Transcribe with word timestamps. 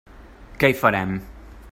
Que 0.63 0.71
hi 0.71 0.77
farem! 0.79 1.13